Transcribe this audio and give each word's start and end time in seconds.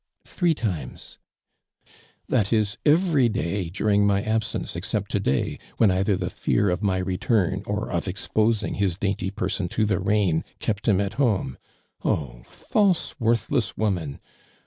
••Three 0.25 0.55
times," 0.55 1.19
"That 2.27 2.51
is, 2.51 2.79
every 2.87 3.29
day 3.29 3.69
during 3.69 4.07
my 4.07 4.23
absence, 4.23 4.75
except 4.75 5.11
to 5.11 5.19
day, 5.19 5.59
when 5.77 5.91
either 5.91 6.17
the 6.17 6.31
fear 6.31 6.71
of 6.71 6.81
my 6.81 6.97
return, 6.97 7.61
or 7.67 7.87
of 7.91 8.07
exposing 8.07 8.73
his 8.73 8.95
dainty 8.95 9.29
person 9.29 9.69
to 9.69 9.85
the 9.85 9.97
rahi, 9.97 10.43
kept 10.57 10.87
him 10.87 10.99
at 10.99 11.13
home, 11.21 11.59
oh 12.03 12.41
false, 12.47 13.13
■woithless 13.21 13.77
woman! 13.77 14.19